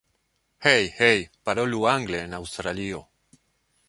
Hej! 0.65 0.85
Hej! 1.01 1.19
Parolu 1.49 1.83
angle 1.93 2.23
en 2.29 2.33
Aŭstralio! 2.39 3.03